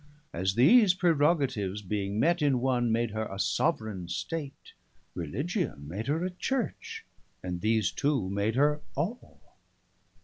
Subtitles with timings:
[0.33, 4.73] As these prerogatives being met in one, Made her a soveraigne State;
[5.13, 7.05] religion Made her a Church;
[7.43, 9.57] and these two made her all.